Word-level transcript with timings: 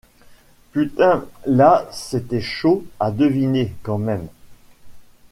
Putain 0.71 1.27
là 1.45 1.87
c’était 1.91 2.41
chaud 2.41 2.83
à 2.99 3.11
deviner, 3.11 3.75
quand 3.83 3.99
même... 3.99 4.29